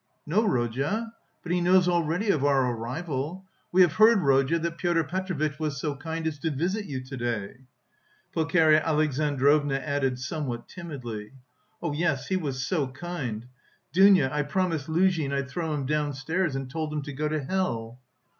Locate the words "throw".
15.49-15.71